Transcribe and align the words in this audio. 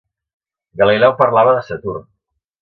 Galileu 0.81 1.13
parlava 1.19 1.53
de 1.57 1.61
Saturn. 1.69 2.09